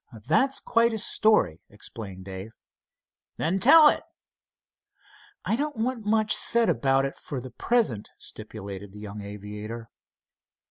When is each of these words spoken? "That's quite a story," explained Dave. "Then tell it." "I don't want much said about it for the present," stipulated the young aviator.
"That's 0.27 0.59
quite 0.59 0.93
a 0.93 0.97
story," 0.97 1.61
explained 1.69 2.25
Dave. 2.25 2.53
"Then 3.37 3.59
tell 3.59 3.87
it." 3.87 4.01
"I 5.45 5.55
don't 5.55 5.75
want 5.77 6.07
much 6.07 6.33
said 6.35 6.69
about 6.69 7.05
it 7.05 7.15
for 7.17 7.39
the 7.39 7.51
present," 7.51 8.09
stipulated 8.17 8.93
the 8.93 8.99
young 8.99 9.21
aviator. 9.21 9.91